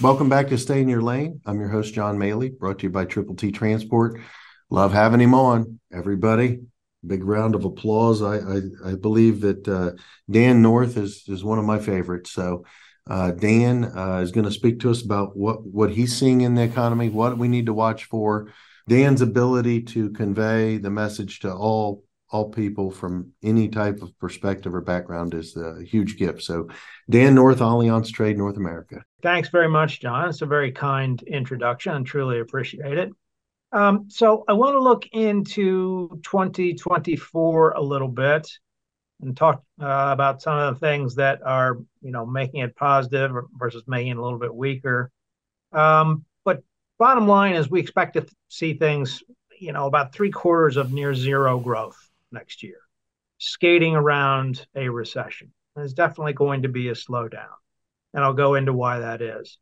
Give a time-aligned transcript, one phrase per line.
[0.00, 1.40] Welcome back to Stay in Your Lane.
[1.44, 4.20] I'm your host, John Maley, brought to you by Triple T Transport.
[4.70, 5.80] Love having him on.
[5.92, 6.60] Everybody,
[7.04, 8.22] big round of applause.
[8.22, 9.90] I I, I believe that uh,
[10.30, 12.30] Dan North is is one of my favorites.
[12.30, 12.64] So
[13.10, 16.54] uh, Dan uh, is going to speak to us about what what he's seeing in
[16.54, 18.52] the economy, what we need to watch for.
[18.88, 24.74] Dan's ability to convey the message to all all people from any type of perspective
[24.74, 26.42] or background is a huge gift.
[26.42, 26.68] So,
[27.08, 29.02] Dan North, Allianz Trade North America.
[29.22, 30.28] Thanks very much, John.
[30.28, 33.10] It's a very kind introduction and truly appreciate it.
[33.72, 38.48] Um, so, I want to look into 2024 a little bit
[39.20, 43.32] and talk uh, about some of the things that are, you know, making it positive
[43.56, 45.10] versus making it a little bit weaker.
[45.72, 46.62] Um, but
[46.98, 49.22] bottom line is, we expect to see things,
[49.58, 52.78] you know, about three quarters of near zero growth next year,
[53.38, 55.52] skating around a recession.
[55.74, 57.54] There's definitely going to be a slowdown.
[58.14, 59.58] And I'll go into why that is.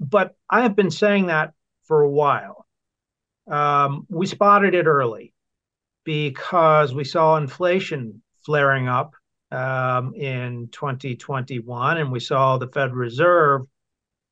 [0.00, 1.52] But I have been saying that
[1.84, 2.66] for a while.
[3.50, 5.34] Um, we spotted it early
[6.04, 9.14] because we saw inflation flaring up
[9.50, 13.62] um, in 2021, and we saw the Fed Reserve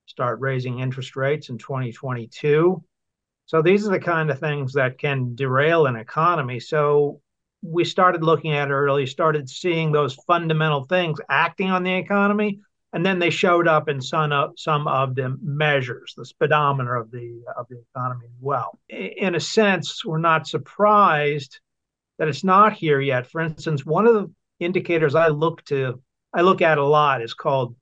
[0.06, 2.82] start raising interest rates in 2022.
[3.46, 6.60] So these are the kind of things that can derail an economy.
[6.60, 7.20] So
[7.62, 12.60] we started looking at it early, started seeing those fundamental things acting on the economy,
[12.92, 17.10] and then they showed up in some of, some of the measures, the speedometer of
[17.10, 18.78] the of the economy as well.
[18.88, 21.60] In a sense, we're not surprised
[22.18, 23.26] that it's not here yet.
[23.26, 26.02] For instance, one of the indicators I look to
[26.34, 27.76] I look at a lot is called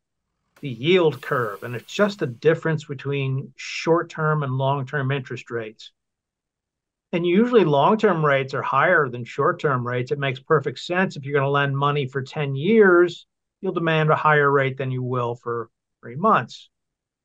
[0.61, 5.91] the yield curve, and it's just the difference between short-term and long-term interest rates.
[7.13, 10.13] And usually long term rates are higher than short term rates.
[10.13, 11.17] It makes perfect sense.
[11.17, 13.27] If you're going to lend money for 10 years,
[13.61, 15.71] you'll demand a higher rate than you will for
[16.01, 16.69] three months.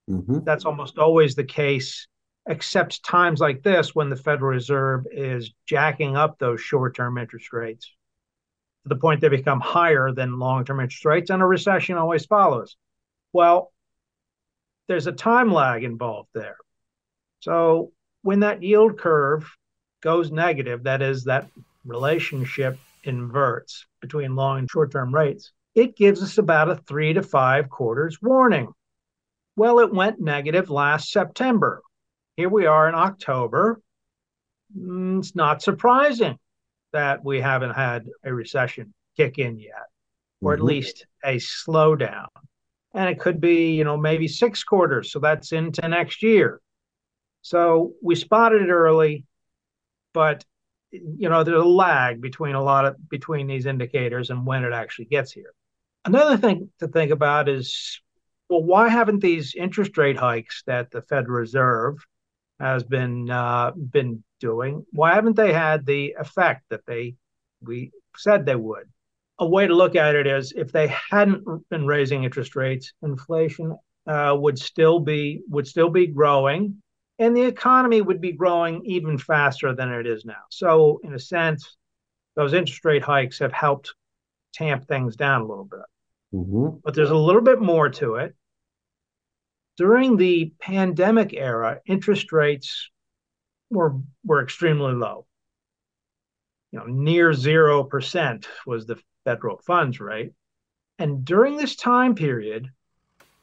[0.10, 0.40] Mm-hmm.
[0.44, 2.08] That's almost always the case,
[2.48, 7.54] except times like this when the Federal Reserve is jacking up those short term interest
[7.54, 7.92] rates
[8.86, 12.26] to the point they become higher than long term interest rates, and a recession always
[12.26, 12.76] follows.
[13.34, 13.72] Well,
[14.88, 16.58] there's a time lag involved there.
[17.40, 17.92] So
[18.22, 19.52] when that yield curve
[20.06, 21.48] goes negative, that is, that
[21.84, 27.24] relationship inverts between long and short term rates, it gives us about a three to
[27.24, 28.72] five quarters warning.
[29.58, 31.82] Well, it went negative last September.
[32.38, 33.82] Here we are in October.
[34.78, 36.38] Mm, it's not surprising
[36.94, 39.88] that we haven't had a recession kick in yet,
[40.40, 40.68] or at mm-hmm.
[40.68, 42.28] least a slowdown.
[42.94, 45.12] And it could be, you know, maybe six quarters.
[45.12, 46.62] So that's into next year.
[47.42, 49.26] So we spotted it early
[50.16, 50.46] but
[50.92, 54.74] you know there's a lag between a lot of between these indicators and when it
[54.74, 55.54] actually gets here.
[56.06, 58.02] Another thing to think about is
[58.50, 61.98] well why haven't these interest rate hikes that the federal reserve
[62.60, 67.16] has been uh, been doing why haven't they had the effect that they
[67.62, 68.90] we said they would?
[69.40, 73.78] A way to look at it is if they hadn't been raising interest rates inflation
[74.08, 76.82] uh, would still be would still be growing
[77.20, 80.44] and the economy would be growing even faster than it is now.
[80.50, 81.78] So, in a sense,
[82.36, 83.94] those interest rate hikes have helped
[84.54, 85.80] tamp things down a little bit.
[86.34, 86.78] Mm-hmm.
[86.84, 88.36] But there's a little bit more to it.
[89.78, 92.90] During the pandemic era, interest rates
[93.70, 95.26] were were extremely low.
[96.72, 100.34] You know, near zero percent was the federal funds rate.
[101.00, 102.70] And during this time period,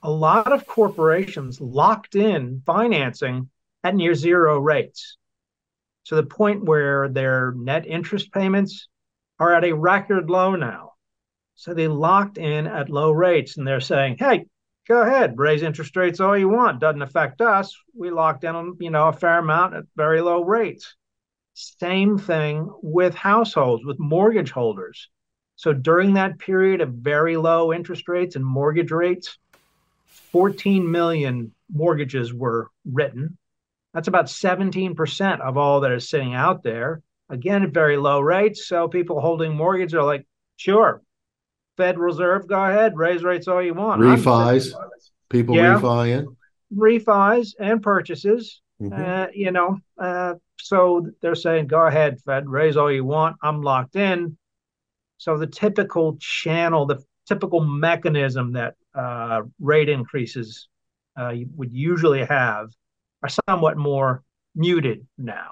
[0.02, 3.50] a lot of corporations locked in financing
[3.84, 5.16] at near zero rates
[6.06, 8.88] to the point where their net interest payments
[9.38, 10.92] are at a record low now.
[11.54, 14.46] So they locked in at low rates and they're saying, hey,
[14.88, 16.80] go ahead, raise interest rates all you want.
[16.80, 17.76] Doesn't affect us.
[17.96, 20.96] We locked in, you know, a fair amount at very low rates.
[21.54, 25.08] Same thing with households, with mortgage holders.
[25.56, 29.38] So during that period of very low interest rates and mortgage rates,
[30.32, 33.36] 14 million mortgages were written
[33.94, 37.02] that's about 17% of all that is sitting out there.
[37.28, 38.66] Again, at very low rates.
[38.66, 41.02] So people holding mortgage are like, sure,
[41.76, 44.00] Fed Reserve, go ahead, raise rates all you want.
[44.00, 44.72] Refis,
[45.30, 46.36] people yeah, refi in.
[46.74, 48.60] Refis and purchases.
[48.80, 49.02] Mm-hmm.
[49.02, 53.36] Uh, you know, uh, so they're saying, go ahead, Fed, raise all you want.
[53.42, 54.36] I'm locked in.
[55.18, 60.68] So the typical channel, the typical mechanism that uh, rate increases
[61.16, 62.70] uh, would usually have
[63.22, 64.22] are somewhat more
[64.54, 65.50] muted now.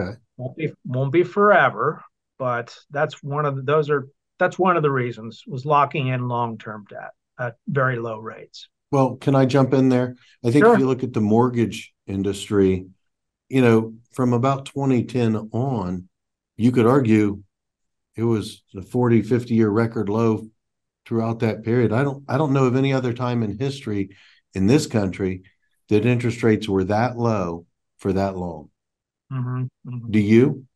[0.00, 0.16] Okay.
[0.36, 2.02] Won't be won't be forever,
[2.38, 4.08] but that's one of the, those are
[4.38, 8.68] that's one of the reasons was locking in long term debt at very low rates.
[8.90, 10.16] Well, can I jump in there?
[10.44, 10.74] I think Sure.
[10.74, 12.86] if you look at the mortgage industry,
[13.48, 16.08] you know, from about 2010 on,
[16.56, 17.42] you could argue
[18.16, 20.46] it was a 40, 50 year record low
[21.06, 21.92] throughout that period.
[21.92, 24.10] I don't I don't know of any other time in history
[24.54, 25.42] in this country
[25.88, 27.66] that interest rates were that low
[27.98, 28.70] for that long.
[29.32, 30.10] Mhm, mhm.
[30.10, 30.66] Do you?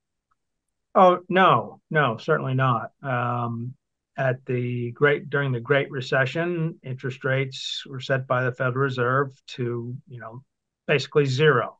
[0.94, 2.92] Oh, no, no, certainly not.
[3.02, 3.74] Um,
[4.16, 9.40] at the great during the Great Recession, interest rates were set by the Federal Reserve
[9.48, 10.42] to, you know,
[10.86, 11.78] basically zero.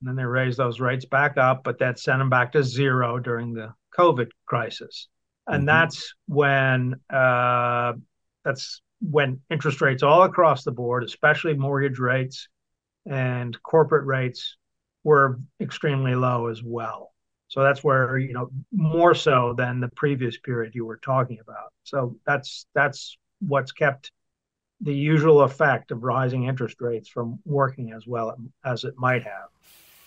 [0.00, 3.18] And then they raised those rates back up, but that sent them back to zero
[3.18, 5.08] during the COVID crisis.
[5.46, 5.66] And Mhm.
[5.66, 7.94] that's when uh,
[8.44, 12.48] that's when interest rates all across the board, especially mortgage rates
[13.06, 14.56] and corporate rates,
[15.04, 17.12] were extremely low as well.
[17.48, 21.72] So that's where, you know, more so than the previous period you were talking about.
[21.84, 24.12] So that's that's what's kept
[24.80, 29.48] the usual effect of rising interest rates from working as well as it might have.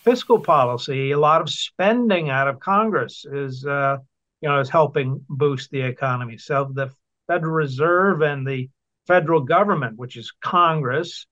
[0.02, 3.98] Fiscal policy, a lot of spending out of Congress is, uh,
[4.40, 6.38] you know, is helping boost the economy.
[6.38, 6.90] So the
[7.26, 8.68] Federal Reserve and the
[9.06, 11.26] federal government, which is Congress,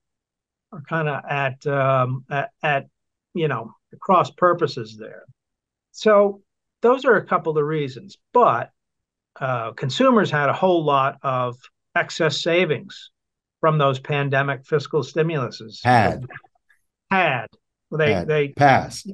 [0.71, 2.87] are kind of at, um, at at
[3.33, 5.23] you know cross purposes there.
[5.91, 6.41] So
[6.81, 8.17] those are a couple of reasons.
[8.33, 8.71] But
[9.39, 11.57] uh, consumers had a whole lot of
[11.95, 13.11] excess savings
[13.61, 15.79] from those pandemic fiscal stimuluses.
[15.83, 16.25] Had.
[17.09, 17.47] Had.
[17.91, 18.27] They Had.
[18.27, 19.11] they Passed.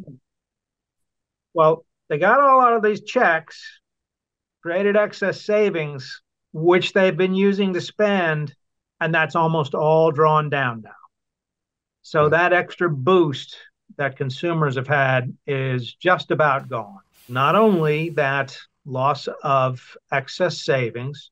[1.53, 3.79] well, they got all out of these checks,
[4.61, 6.21] created excess savings,
[6.53, 8.55] which they've been using to spend,
[8.99, 10.91] and that's almost all drawn down now.
[12.01, 12.29] So Yeah.
[12.29, 13.57] that extra boost
[13.97, 17.01] that consumers have had is just about gone.
[17.27, 21.31] Not only that loss of excess savings,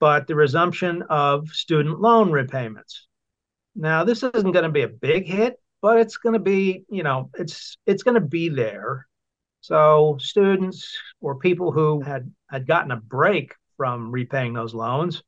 [0.00, 3.06] but the resumption of student loan repayments.
[3.74, 7.02] Now, this isn't going to be a big hit, but it's going to be, you
[7.02, 9.06] know, it's it's going to be there.
[9.60, 15.22] So students or people who had had gotten a break from repaying those loans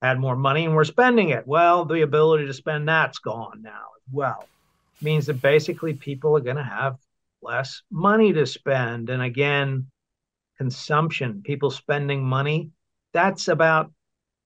[0.00, 1.46] had more money and were spending it.
[1.46, 4.48] Well, the ability to spend that's gone now as well.
[5.00, 6.96] means that basically people are going to have
[7.42, 9.10] less money to spend.
[9.10, 9.90] And again,
[10.56, 12.70] consumption, people spending money,
[13.12, 13.92] that's about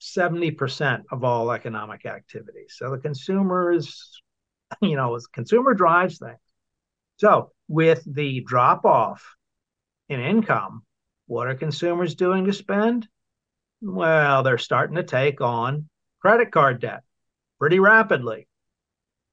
[0.01, 2.67] 70% of all economic activity.
[2.69, 4.21] So the consumer is,
[4.81, 6.39] you know, consumer drives things.
[7.17, 9.37] So with the drop off
[10.09, 10.85] in income,
[11.27, 13.09] what are consumers doing to spend?
[13.83, 15.89] Well, they're starting to take on
[16.21, 17.03] credit card debt
[17.59, 18.47] pretty rapidly.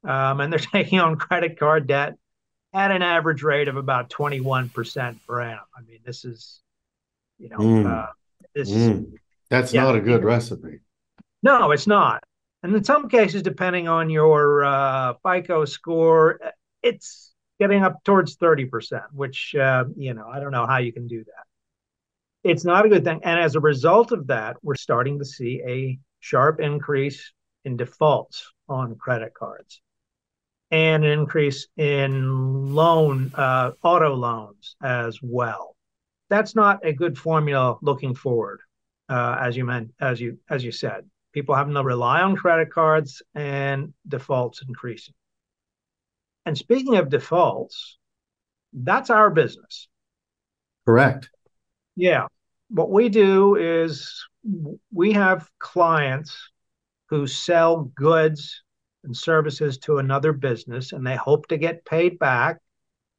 [0.04, 2.16] Um, and they're taking on credit card debt
[2.74, 5.60] at an average rate of about 21% per annum.
[5.78, 6.62] I mean, this is,
[7.38, 7.86] you know, Mm.
[7.86, 8.12] uh,
[8.54, 9.14] this Mm.
[9.50, 9.84] That's Yeah.
[9.84, 10.80] not a good recipe.
[11.42, 12.24] no, it's not.
[12.62, 16.40] And in some cases, depending on your uh, FICO score,
[16.84, 21.08] it's getting up towards 30%, which, uh, you know, I don't know how you can
[21.08, 21.46] do that.
[22.44, 23.22] It's not a good thing.
[23.24, 27.32] And as a result of that, we're starting to see a sharp increase
[27.66, 29.82] in defaults on credit cards
[30.72, 35.76] and an increase in loan, uh, auto loans as well.
[36.30, 38.60] That's not a good formula looking forward,
[39.10, 41.10] uh, as you meant, as you as you said.
[41.34, 45.14] People having to rely on credit cards and defaults increasing.
[46.46, 47.98] And speaking of defaults,
[48.74, 49.88] that's our business.
[50.86, 51.30] Correct.
[52.00, 52.28] Yeah.
[52.70, 54.26] What we do is
[54.94, 56.50] we have clients
[57.10, 58.64] who sell goods
[59.04, 62.60] and services to another business and they hope to get paid back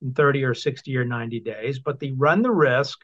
[0.01, 3.01] in 30 or 60 or 90 days, but they run the risk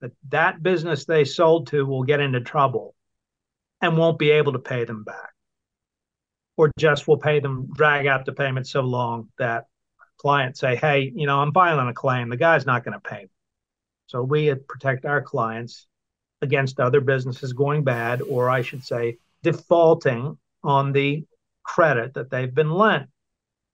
[0.00, 2.96] that that business they sold to will get into trouble
[3.80, 5.30] and won't be able to pay them back.
[6.56, 9.66] Or just will pay them, drag out the payment so long that
[10.16, 12.30] clients say, hey, you know, I'm filing a claim.
[12.30, 13.30] The guy's not going to pay me.
[14.08, 15.86] So we protect our clients
[16.40, 21.24] against other businesses going bad, or I should say, defaulting on the
[21.62, 23.10] credit that they've been lent.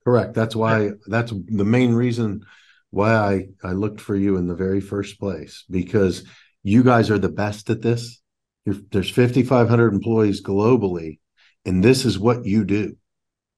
[0.02, 0.34] Correct.
[0.34, 2.44] That's why that's the main reason
[2.90, 6.24] why I, I looked for you in the very first place because
[6.64, 8.20] you guys are the best at this.
[8.64, 11.20] You're, there's 5,500 employees globally,
[11.64, 12.96] and this is what you do.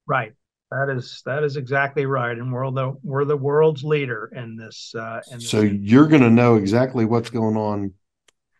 [0.05, 0.33] Right.
[0.71, 4.93] That is that is exactly right, and we're the we're the world's leader in this.
[4.93, 5.49] Uh, in this.
[5.49, 7.93] So you're going to know exactly what's going on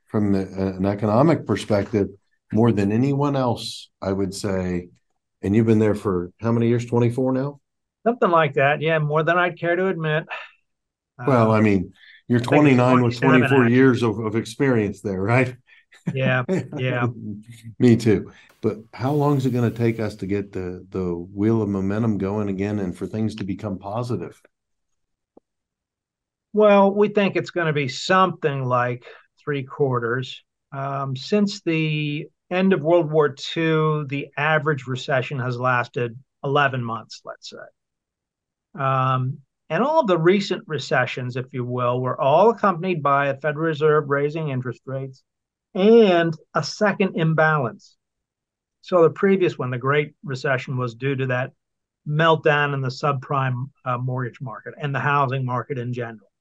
[0.05, 2.07] from the, an economic perspective
[2.53, 4.87] more than anyone else, I would say.
[5.41, 6.85] And you've been there for how many years?
[6.85, 7.59] 24 now?
[8.05, 8.81] Something like that.
[8.81, 10.25] Yeah, more than I'd care to admit.
[11.25, 11.93] Well, Uh, I mean,
[12.27, 15.55] you're I 29 with 24 years of, of experience there, right?
[16.13, 16.43] Yeah,
[16.77, 17.07] yeah.
[17.79, 18.31] Me too.
[18.61, 21.69] But how long is it going to take us to get the the wheel of
[21.69, 24.41] momentum going again and for things to become positive?
[26.53, 29.05] Well, we think it's going to be something like
[29.43, 30.43] three quarters.
[30.71, 37.21] Um, since the end of World War II, the average recession has lasted 11 months,
[37.25, 38.81] let's say.
[38.81, 39.39] Um,
[39.69, 43.65] and all of the recent recessions, if you will, were all accompanied by a Federal
[43.65, 45.23] Reserve raising interest rates
[45.73, 47.95] and a second imbalance.
[48.81, 51.51] So the previous one, the Great Recession, was due to that
[52.07, 56.31] meltdown in the subprime uh, mortgage market and the housing market in general.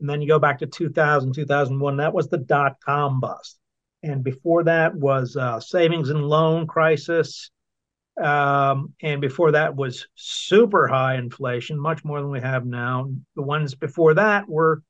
[0.00, 3.58] And then you go back to 2000, 2001, that was the dot com bust.
[4.02, 7.50] And before that was uh, savings and loan crisis.
[8.22, 13.10] Um, and before that was super high inflation, much more than we have now.
[13.34, 14.82] The ones before that were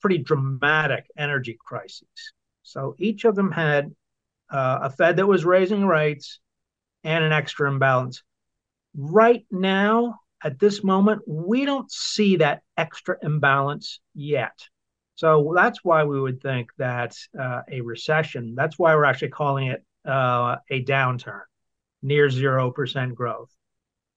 [0.00, 2.32] pretty dramatic energy crises.
[2.62, 3.94] So each of them had
[4.50, 6.40] uh, a Fed that was raising rates
[7.04, 8.22] and an extra imbalance.
[8.94, 14.58] Right now, at this moment, we don't see that extra imbalance yet.
[15.14, 19.68] So that's why we would think that uh, a recession, that's why we're actually calling
[19.68, 21.42] it uh, a downturn,
[22.02, 23.50] near 0% growth,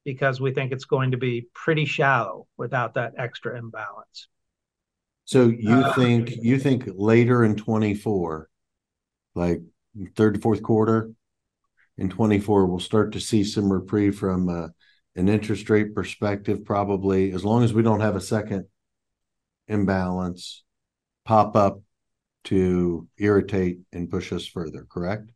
[0.03, 4.27] because we think it's going to be pretty shallow without that extra imbalance.
[5.25, 8.47] So you uh, think you think later in 24,
[9.33, 9.61] like
[10.15, 11.11] third to fourth quarter
[11.97, 14.67] in 24, we'll start to see some reprieve from uh,
[15.15, 18.65] an interest rate perspective, probably as long as we don't have a second
[19.67, 20.63] imbalance
[21.25, 21.81] pop up
[22.43, 25.31] to irritate and push us further, correct?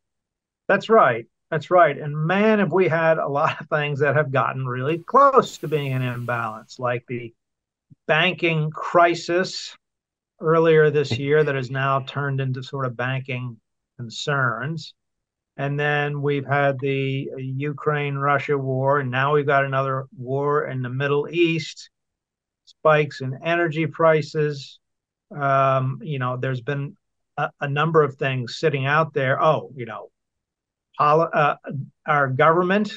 [0.67, 1.25] That's right.
[1.49, 1.97] That's right.
[1.97, 5.67] And man, have we had a lot of things that have gotten really close to
[5.67, 7.33] being an imbalance, like the
[8.05, 9.75] banking crisis
[10.41, 13.57] earlier this year that has now turned into sort of banking
[13.97, 14.93] concerns.
[15.57, 20.81] And then we've had the Ukraine Russia war, and now we've got another war in
[20.81, 21.89] the Middle East,
[22.63, 24.79] spikes in energy prices.
[25.35, 26.95] Um, you know, there's been
[27.37, 29.43] a, a, number of things sitting out there.
[29.43, 30.09] Oh, you know,
[30.97, 31.55] uh,
[32.07, 32.93] our government,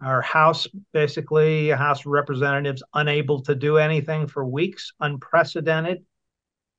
[0.00, 6.04] our House, basically, House representatives unable to do anything for weeks, unprecedented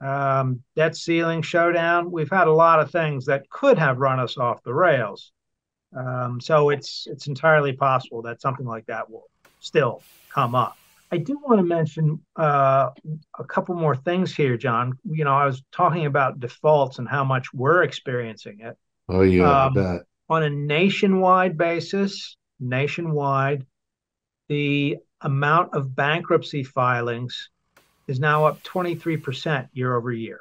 [0.02, 2.12] um, debt ceiling showdown.
[2.12, 5.32] We've had a lot of things that could have run us off the rails.
[5.96, 10.78] Um, so it's it's entirely possible that something like that will still come up.
[11.12, 12.90] I do want to mention uh,
[13.40, 14.98] a couple more things here, John.
[15.06, 18.76] You know, I was talking about defaults and how much we're experiencing it.
[19.08, 23.66] Oh yeah, um, on a nationwide basis, nationwide,
[24.50, 27.50] the amount of bankruptcy filings
[28.08, 30.40] is now up 23% year over year.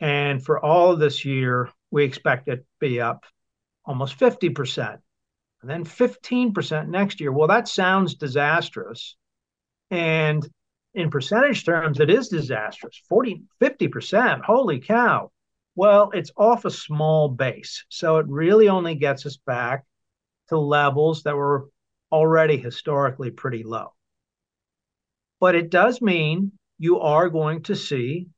[0.00, 3.24] And for all of this year, we expect it to be up
[3.84, 4.98] almost 50%,
[5.60, 7.30] and then 15% next year.
[7.30, 9.16] Well, that sounds disastrous.
[9.90, 10.46] And
[10.94, 14.42] in percentage terms, it is disastrous 40, 50%.
[14.42, 15.30] Holy cow.
[15.76, 17.84] Well, it's off a small base.
[17.88, 19.84] So it really only gets us back
[20.48, 21.68] to levels that were
[22.12, 23.92] already historically pretty low.
[25.40, 28.28] But it does mean you are going to see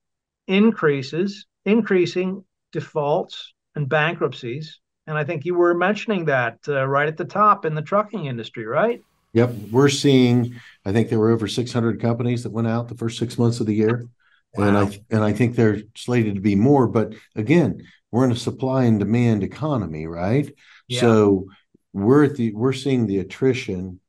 [0.46, 4.80] increases, increasing defaults and bankruptcies.
[5.06, 8.26] And I think you were mentioning that uh, right at the top in the trucking
[8.26, 9.00] industry, right?
[9.32, 9.54] Yep.
[9.70, 13.38] We're seeing, I think there were over 600 companies that went out the first six
[13.38, 14.06] months of the year.
[14.54, 14.68] Wow.
[14.68, 16.86] And I and I think they're slated to be more.
[16.86, 20.50] But again, we're in a supply and demand economy, right?
[20.88, 21.00] Yeah.
[21.00, 21.48] So
[21.92, 24.00] we're at the we're seeing the attrition,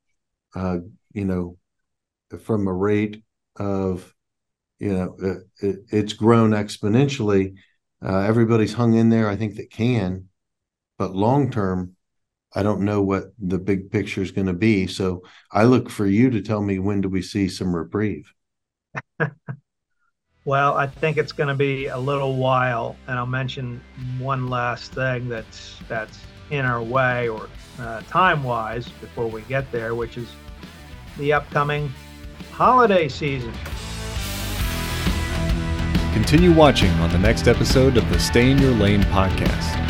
[0.56, 0.80] uh,
[1.12, 1.58] you know,
[2.40, 3.24] from a rate
[3.56, 4.14] of
[4.80, 5.16] you know
[5.62, 7.56] it, it's grown exponentially.
[8.06, 10.30] Uh, everybody's hung in there i think that can
[11.00, 11.96] but long term
[12.54, 14.86] i don't know what the big picture is going to be.
[14.86, 18.32] So i look for you to tell me when do we see some reprieve.
[20.46, 23.82] Well i think it's going to be a little while and i'll mention
[24.18, 26.18] one last thing that's that's
[26.52, 30.30] in our way or uh, time wise before we get there which is
[31.18, 31.92] the upcoming
[32.58, 33.54] holiday season.
[36.12, 39.87] Continue watching on the next episode of the Stay in Your Lane podcast.